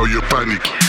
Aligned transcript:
Now 0.00 0.06
you're 0.06 0.22
panic. 0.22 0.79